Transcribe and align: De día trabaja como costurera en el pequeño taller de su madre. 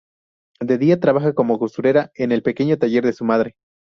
De 0.59 0.79
día 0.79 0.99
trabaja 0.99 1.33
como 1.35 1.59
costurera 1.59 2.09
en 2.15 2.31
el 2.31 2.41
pequeño 2.41 2.75
taller 2.79 3.05
de 3.05 3.13
su 3.13 3.23
madre. 3.23 3.53